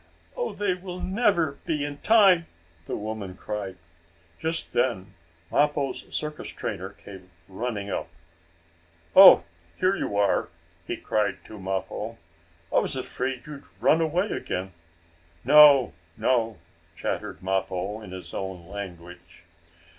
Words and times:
"Oh, 0.35 0.51
they 0.51 0.73
will 0.73 0.99
never 0.99 1.59
be 1.67 1.85
in 1.85 1.99
time!" 1.99 2.47
the 2.87 2.95
woman 2.97 3.35
cried. 3.35 3.77
Just 4.39 4.73
then 4.73 5.13
Mappo's 5.51 6.11
circus 6.11 6.49
trainer 6.49 6.89
came 6.89 7.29
running 7.47 7.91
up. 7.91 8.07
"Oh, 9.15 9.43
here 9.77 9.95
you 9.95 10.17
are!" 10.17 10.49
he 10.87 10.97
cried 10.97 11.45
to 11.45 11.59
Mappo. 11.59 12.17
"I 12.73 12.79
was 12.79 12.95
afraid 12.95 13.45
you 13.45 13.53
had 13.53 13.65
run 13.79 14.01
away 14.01 14.31
again." 14.31 14.73
"No! 15.45 15.93
No!" 16.17 16.57
chattered 16.95 17.43
Mappo, 17.43 18.01
in 18.01 18.09
his 18.09 18.33
own 18.33 18.67
language. 18.67 19.43